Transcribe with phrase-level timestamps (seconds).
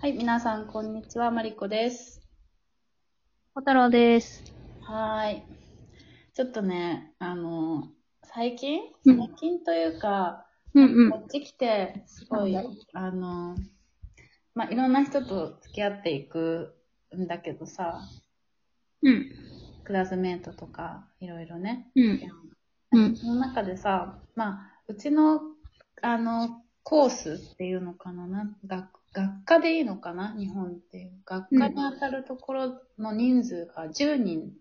[0.00, 1.32] はい、皆さん、こんにちは。
[1.32, 2.20] マリコです。
[3.52, 4.44] 小太郎です。
[4.82, 5.42] はーい。
[6.34, 7.88] ちょっとね、あの、
[8.22, 8.80] 最近？
[9.06, 12.56] うん最近というか、うんこっち来て、すごい、
[12.92, 13.56] あの、
[14.54, 16.76] まあ、いろんな人と付き合っていく
[17.16, 18.00] んだけどさ、
[19.02, 19.32] うん。
[19.82, 21.90] クラスメートとか、いろいろね。
[21.96, 22.20] うん。
[22.92, 23.16] うん。
[23.16, 25.40] その中でさ、まあ、うちの、
[26.02, 30.36] あの、コースっていうのかなな学学科でいいのかな？
[30.38, 31.12] 日本っていう。
[31.24, 34.52] 学科に当たるところの人数が10人、ん？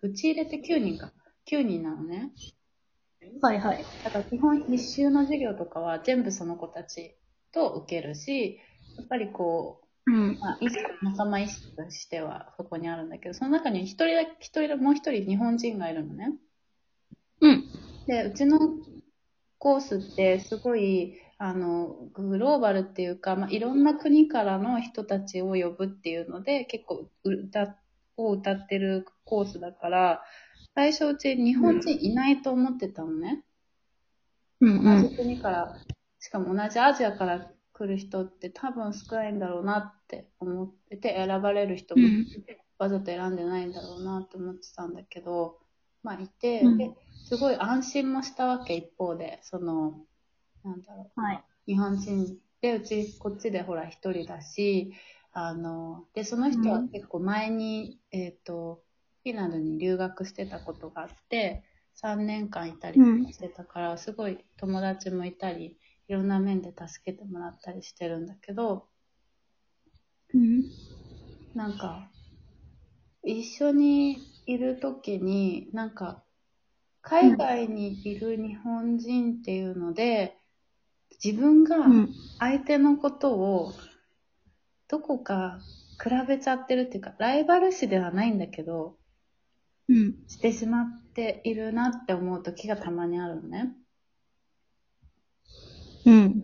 [0.00, 1.12] うち入れて9人か。
[1.50, 2.30] 9人なのね。
[3.42, 3.84] はいはい。
[4.02, 7.14] だから基本必修の授業とかは全部その子たち
[7.52, 8.58] と受けるし、
[8.96, 10.38] やっぱりこう、うん。
[10.40, 16.32] まあ、意識仲間意識としてはそこにあるんだけど、その中に一人だけ、一人だもう一人日本人がいるのね。
[17.42, 17.64] うん。
[18.06, 18.58] で、うちの
[19.58, 27.78] コースってすごい、あの、グローバルっていうか、まあ、いろんな国からの人たちを呼ぶっていうので、結構歌
[28.18, 30.22] を歌ってるコースだから、
[30.74, 33.42] 最初うち日本人いないと思ってたのね。
[34.60, 35.02] うん。
[35.02, 35.76] 同じ国から、
[36.18, 42.26] しかも同じアジアから来る人って多分少ないんだろうなって思ってて、選ばれる人もうん
[42.78, 45.56] わざと選んでないんだろうなって思ってたんだけど、
[46.02, 46.90] まあいて、うんで
[47.24, 50.04] すごい安心もしたわけ一方で、その、
[50.62, 51.44] なんだろう、はい。
[51.66, 54.92] 日本人で、うちこっちでほら一人だし、
[55.32, 58.82] あの、で、その人は結構前に、えっ、と、
[59.22, 68.88] フィンランドに留学してたことがあって、3年間いたりうんしてたから、すごい友達もいたり、いろんな面で助けてもらったりしてるんだけど、
[70.34, 70.70] うん。
[71.54, 72.10] なんか、
[73.22, 76.22] 一緒にいるときに、なんか、
[77.02, 80.39] 海外にいる日本人っていうので、
[81.22, 82.14] 自分がうん。
[82.38, 83.74] 相手のことを、
[84.88, 85.60] どこか
[86.02, 88.96] 比べちゃってるっていうか、ライバル視ではないんだけど、
[89.88, 90.14] うん。
[90.26, 93.72] してしまっているなって思う時がたまにあるのね。
[96.06, 96.42] うん。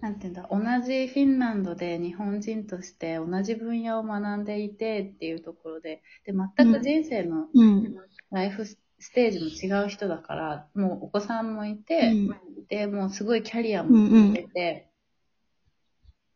[0.00, 7.94] なんていうんだ、同じフィンランドで日本人として同じ分野を学んでいてっていうところで、で、全く人生のうん。
[8.30, 8.78] ライフス
[9.12, 12.14] テージも違う人だから、もうお子さんもいて、
[12.68, 14.90] で、もうすごいキャリアも持ってて、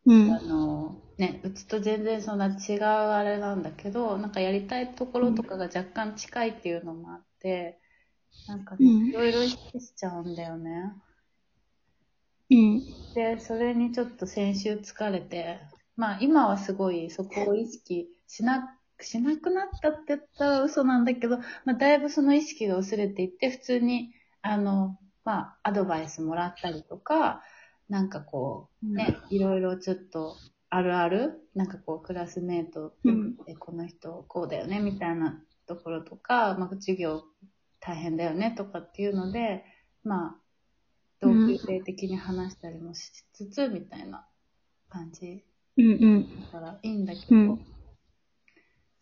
[0.05, 0.41] うんあ。
[0.41, 7.79] の、ね、うちと全然そんな違うあれなんだけど、なんかやりたいところとかが若干近いっていうのもあって、
[8.47, 10.93] なんかね、うんいろいろ意識しちゃうんだよね。
[12.49, 12.81] うん。
[13.13, 15.59] で、それにちょっと先週疲れて、
[15.95, 27.41] まあ今はすごいそこを意識しな、しなくなったって言ったら嘘なんだけど、まあだいぶその意識が薄れていって、普通に、あの、まあアドバイスもらったりとか、
[27.89, 30.35] なんかこう、ね、いろいろちょっと
[30.69, 33.35] あるある、なんかこうクラスメートうん。
[33.45, 37.23] でこの人こうだよねみたいなところとか、まあ、授業
[37.79, 39.65] 大変だよねとかっていうので、
[40.03, 40.35] まあ、
[41.19, 44.25] 同級生的に話したりもしつつ、みたいな
[44.89, 45.43] 感じ
[45.77, 45.85] うん。
[45.85, 45.89] う
[46.19, 46.41] ん。
[46.41, 47.65] だからいいんだけど、うん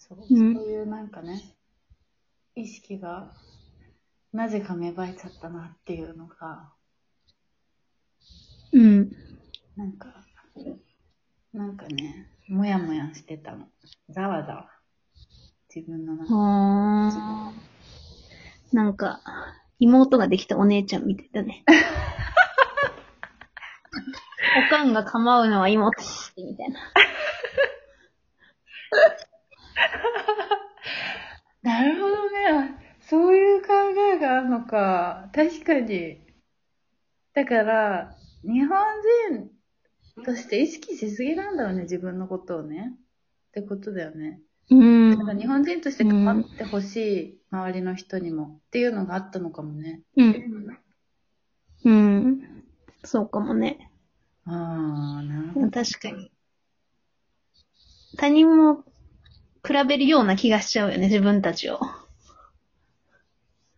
[0.10, 1.56] そううんそういうなんかね、
[2.56, 3.32] 意識が
[4.34, 6.74] なぜか芽生えちゃったなっていうのが、
[8.72, 9.12] うん。
[9.76, 10.08] なんか、
[11.54, 13.68] なんかね、もやもやしてたの。
[14.10, 14.70] ざわざわ。
[15.74, 17.54] 自分の中
[18.72, 18.78] で。
[18.78, 19.22] なんか、
[19.80, 21.64] 妹ができたお姉ちゃんみたいだね。
[24.68, 26.02] おかんが構うのは妹
[26.38, 26.80] みたいな。
[31.62, 32.76] なるほどね。
[33.02, 33.68] そういう考
[34.14, 35.30] えがあるのか。
[35.34, 36.20] 確かに。
[37.34, 38.80] だから、日本
[39.36, 42.94] 人として意識しすぎなんだろうね、自分のことをね。
[43.50, 44.42] ってことだよね。
[44.70, 48.62] うんだから日本人として変わってほしい、周りの人にも。
[48.68, 50.02] っていうのがあったのかもね。
[50.16, 50.80] うん。
[51.86, 52.64] うん。
[53.04, 53.92] そうかもね。
[54.46, 55.72] ああ、なるほど。
[55.72, 56.32] 確かに。
[58.18, 58.84] 他人も
[59.70, 61.80] 比べるような気がしちゃうよね、自分たちを。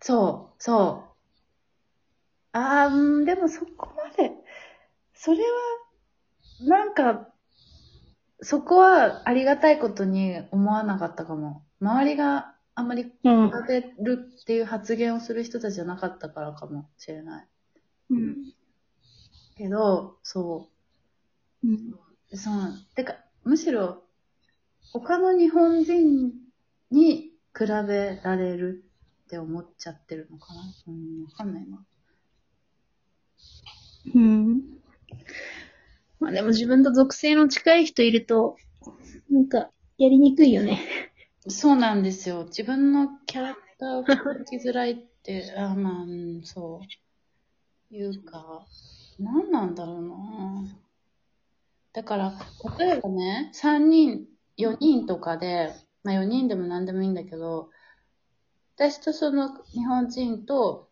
[0.01, 1.15] そう、そ
[2.53, 2.57] う。
[2.57, 4.31] ああ、うん、でもそこまで、
[5.13, 5.49] それは、
[6.61, 7.33] なんか、
[8.41, 11.63] そこはありがたいことに思わなかったかも。
[11.79, 13.51] 周りがあんまり比うん。
[13.67, 17.47] べるっていう発言をする人たちじゃなかったからかもしれない。
[18.09, 18.51] うん。
[19.55, 20.69] けど、そ
[21.63, 21.93] うん。
[22.31, 22.37] う。
[22.37, 22.55] そう。
[22.95, 24.03] てか、むしろ、
[24.93, 26.33] 他の日本人
[26.91, 28.83] に比べられる
[29.25, 30.61] って思っちゃってるのかな？
[30.87, 31.85] うん、わかんないな。
[34.15, 34.61] うん。
[36.19, 38.57] まあでも自分と属性の近い人いると、
[39.29, 40.79] なんか、やりにくいよね。
[41.47, 42.45] そうなんですよ。
[42.45, 46.81] 自分のキャラクターを描きづらいって、あまあ、うん、そ
[47.91, 47.95] う。
[47.95, 48.65] いうか、
[49.19, 50.63] 何なんだろうな。
[51.93, 52.33] だから、
[52.79, 57.69] 例えばね、3人、4人とかで、まあ4人でも何でもいいんだけど、
[58.75, 60.89] 私とその日本人と、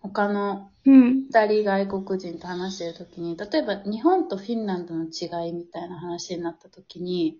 [0.00, 1.26] 他のうん。
[1.32, 7.38] 二人外国人と話してるときに、例えば日本とフィンランドの違いみたいな話になったときに、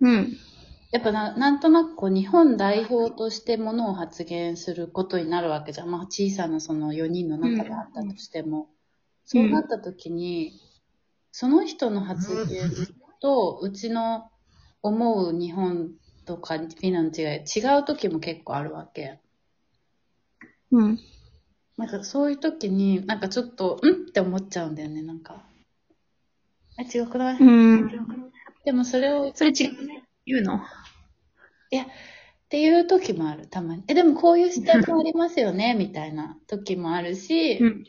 [0.00, 0.36] うん。
[0.92, 5.90] やっぱななんとなくこう日本代表としてものを発言することになるわけじゃん。
[5.90, 8.68] まあ小さなその4人の中であったとしても。
[9.26, 10.60] そうなった時に、
[11.32, 12.70] その人の発言
[13.24, 14.30] とうちの
[14.82, 15.92] 思う日本
[16.26, 19.18] とかフィンランドの違い、違う時も結構あるわけ。
[20.70, 20.98] うん。
[21.78, 24.08] なんかそういう時に、なんかちょっと、ん？
[24.10, 25.42] って思っちゃうんだよね、なんか。
[26.76, 27.90] あ、違くない、うん。
[28.66, 29.86] でもそれをそれ違う？
[29.86, 30.04] ね。
[30.26, 30.56] 言うの？
[30.56, 30.60] っ
[32.50, 33.84] ていう時もある、たまに。
[33.88, 37.84] え、でもこういう視点もありますよね、 みたいな時もあるし、うん。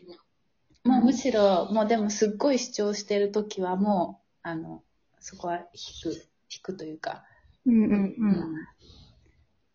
[0.85, 4.84] もうむしろ、もうでもすっごい主張してる時はもう、あの、
[5.27, 5.63] そこは引
[6.04, 6.12] く、
[6.54, 7.24] 引くというか、
[7.66, 8.68] うんうんううん。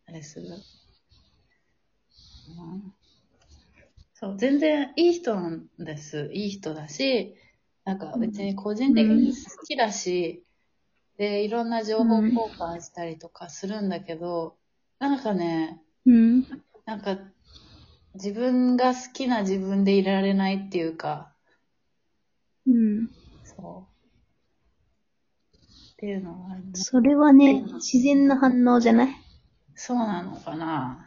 [0.06, 0.46] あれする。
[2.46, 2.94] うん
[4.14, 6.30] そう、全然いい人なんです。
[6.32, 7.34] いい人だし、
[7.84, 10.44] なんか別に個人的に好きだし、
[11.18, 14.56] で、いろんな情報交換したりとかするんだけど、
[15.00, 16.44] なんかね、うん。
[16.84, 17.18] なんか、
[18.14, 21.34] 自分が好きな自分でいられないっていうか、
[22.66, 23.10] うん。
[23.42, 23.89] そう。
[26.00, 26.70] っていうのがあるね。
[26.72, 29.08] それはね、自然な反応じゃない？
[29.74, 31.06] そうなのかな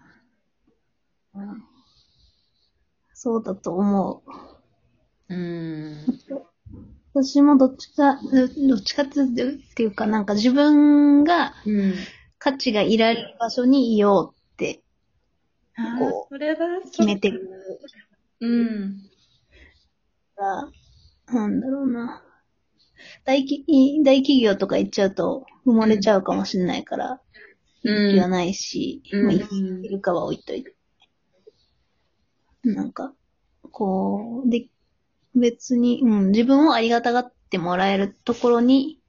[3.16, 4.24] そうだと思
[5.30, 5.34] う。
[5.34, 6.20] うーん。
[7.16, 11.96] 私もどっちか、どどっちかっていうか、なんか自分がうん。
[12.38, 14.84] 価値がいられる場所にいようって
[15.76, 17.50] あこーそれは決めてる
[18.42, 19.02] うん。
[20.36, 20.70] か
[21.28, 22.22] ら、なんだろうな。
[23.26, 23.66] 大企
[24.04, 27.20] 大企業とか行っちゃうと埋もれちゃうかもしれないから、うん
[27.84, 30.74] 気はないし、うんまあ、いるかは置いといて。
[32.64, 33.14] なんか、
[33.72, 34.68] こう、で、
[35.36, 39.02] 別に、うん、自分をありがたがってもらえるところに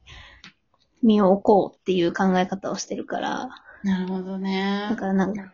[1.05, 3.49] 身を置こうっていう考え方をしてるから、
[3.85, 4.97] なるほどねだ。
[4.97, 5.53] からなんか、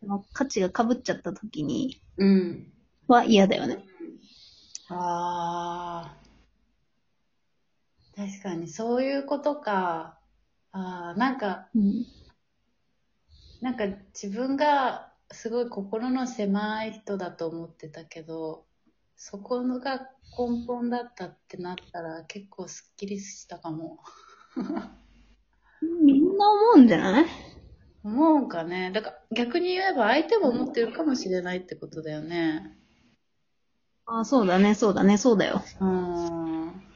[0.00, 2.72] その価値が被っちゃった時にうん。
[3.06, 3.84] は嫌だよね。
[4.88, 6.27] ああ。
[8.18, 10.18] 確かに、そういうことか。
[10.72, 12.04] ああ、なんか、うん。
[13.60, 18.64] なんか自分がすごい心の狭い人だと思ってたけど、
[19.16, 19.98] そこが
[20.36, 24.00] 根本だったってなったら結構スッキリしたかも。
[26.04, 27.26] みんな思うんじゃない？
[28.02, 28.90] 思うかね。
[28.92, 32.76] だから逆に言えば相手も思ってるかもしれないってことだよね。
[34.06, 35.62] あそうだね、そうだね、そうだよ。
[35.80, 36.87] うん。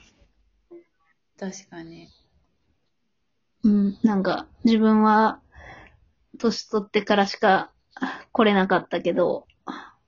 [1.43, 2.09] 確かに。
[3.65, 5.41] うん、なんか、自分は、
[6.39, 7.73] 年取ってからしか
[8.31, 9.49] 来れなかったけど、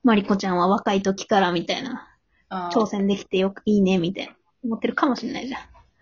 [0.01, 2.07] マリコちゃんは若い時からみたいな、
[2.47, 5.57] あ挑戦できてよくいいね、みたいな、思ってるかもしれないじゃ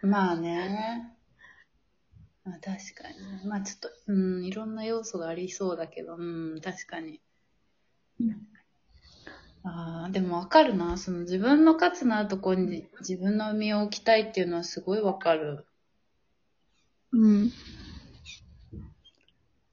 [0.05, 0.07] ん。
[0.07, 1.17] まあね。
[2.45, 3.09] まあ確か
[3.41, 3.47] に。
[3.47, 6.21] まあちょっと、うん、いろんな要素がありそうだけど、う
[6.57, 7.19] ん、確かに。
[8.19, 8.53] うん
[9.65, 10.97] ああ、でもわかるな。
[10.97, 15.65] その自分の価値のあるところに自分の身を置きたいっていうのはすごいわかる。
[17.13, 17.51] うん。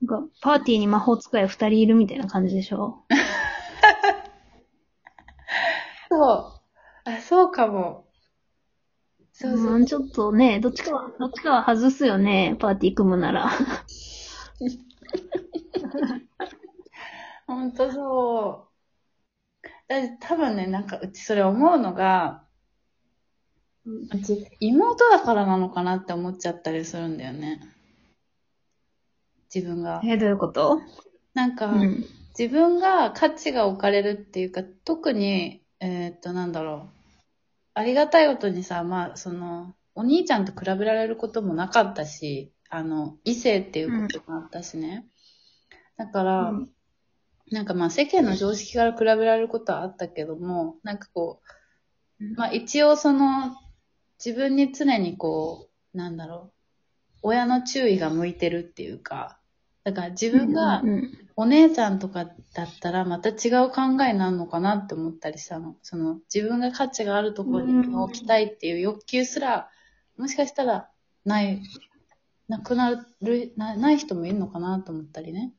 [0.02, 3.04] なんか、パーティーに魔法使い二人いるみたいな感じでしょ？
[6.08, 6.52] そう。
[7.10, 8.06] あ、そうかも。
[9.32, 9.72] そうそう。
[9.74, 13.50] うん、ちょっとね、どっちかは、どっちかは外すよね、パーティー組むなら。
[17.46, 18.69] ほんとそう。
[19.90, 22.44] だ多分ね、なんかうちそれ思うのが、
[23.84, 27.60] うち妹だからなのかなって思っちゃったりするんだよね。
[29.52, 30.00] 自分が。
[30.04, 30.80] え、どういうこと？
[31.34, 32.04] なんか、うん。
[32.38, 37.20] 自分が価値が置かれるっていうか、特に、えーっと、なんだろう。
[37.74, 45.08] ありがたいことにさ、まあ、その、お兄ちゃんと比べられることもなかったし、あの、異性っていうこともあったしね。
[45.96, 46.70] だから、うん
[47.50, 51.40] なんかまあ世間の常識から比べられることはあったけども、なんかこ
[52.20, 53.56] う、まあ一応その、
[54.24, 56.52] 自分に常にこう、なんだろう、
[57.22, 59.38] 親の注意が向いてるっていうか、
[59.84, 65.74] だから自分がうんお姉ちゃんとかだったらまた違う考えになるのかなって思ったりしたの。
[65.80, 69.70] その自分が価値があるところに置きたいっていう欲求すら、
[70.18, 70.90] もしかしたら
[71.24, 71.62] ない、
[72.46, 75.54] なくなる、なない人もいるのかなと思ったりね。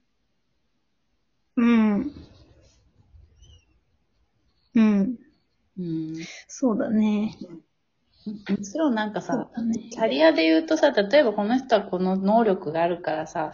[1.57, 2.11] うん。
[4.75, 5.15] うん。
[5.77, 6.15] うん。
[6.47, 7.35] そうだね。
[8.25, 9.49] もちろんなんかさ
[9.91, 13.51] キャリアで言うとさ、例えばこの人はこの能力があるからさ、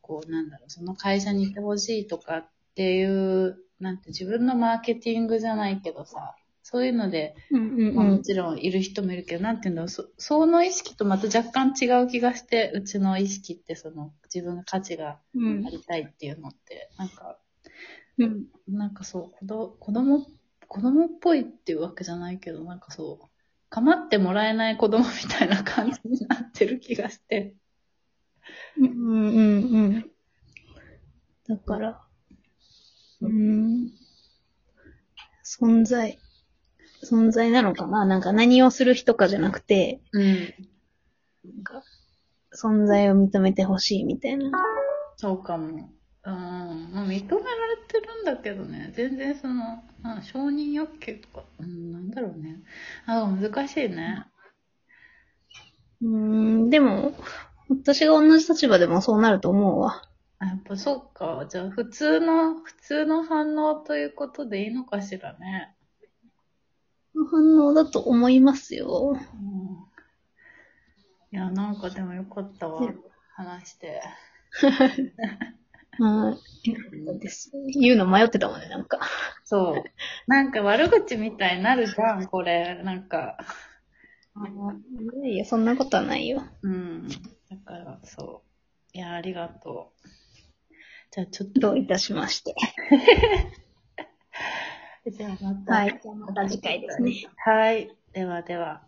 [0.00, 6.34] こうなんだろう、その会社にいてほしいとかっていう、なんて自分のマーケティングじゃないけどさ、
[6.70, 8.12] そういうので、うんうんまあ、うん。
[8.16, 17.38] もちろんいる人もいるけど、なんていうんだろう、そその意識とまた若干違う気がして、うちの意識ってその自分が価値がうんありたいっていうのって、なんか、
[18.18, 18.44] うん。
[18.68, 20.26] なんかそう、子ど子供、
[20.66, 23.26] 子供っぽいっていうわけじゃないけど、なんかそう、
[23.70, 27.54] 構ってもらえない子供みたいな感じになってる気がして。
[28.76, 30.10] うんうんうん。
[31.48, 32.02] だから、
[33.22, 33.90] うん。
[35.42, 36.18] 存在。
[37.04, 38.04] 存在なのかな？
[38.04, 40.24] なんか何をする人かじゃなくて、うん。
[40.24, 41.82] なんか
[42.54, 44.50] 存在を認めてほしいみたいな。
[45.16, 45.90] そうかも。
[46.24, 46.34] うん。
[46.92, 47.24] まあ、認められ
[47.86, 48.92] てるんだけどね。
[48.94, 52.62] 全然その、あ承認欲求とか、うん、なんだろうね。
[53.06, 54.26] あ、難しいね。
[56.02, 57.14] うん、でも、
[57.68, 60.02] 私が同じ立場でもそうなると思うわ。
[60.38, 61.46] あ、やっぱそうか。
[61.48, 65.74] じゃあ、普通の、普通の反応ということでいいのかしらね。
[67.30, 69.14] 反応だと思いますよ。
[69.14, 69.88] うん。
[71.30, 72.96] いや、なんかでもよかったわね。
[73.34, 74.02] 話して。
[75.98, 77.18] はい。
[77.18, 77.50] です。
[77.74, 79.00] 言うの迷ってたもんね、なんか。
[79.44, 79.84] そう。
[80.30, 82.80] なんか悪口みたいになるじゃん、これ。
[82.82, 83.36] なんか。
[84.36, 86.44] いやいや、そんなことはないよ。
[86.62, 87.08] うん。
[87.08, 88.42] だから、そ
[88.94, 88.96] う。
[88.96, 90.08] いや、ありがとう。
[91.10, 91.60] じゃあ、ちょっと。
[91.60, 92.54] どういたしまして。
[95.10, 95.74] じゃあ、また。
[95.74, 96.00] はい。
[96.18, 97.12] また次回ですね。
[97.36, 97.96] はい。
[98.12, 98.87] ではでは。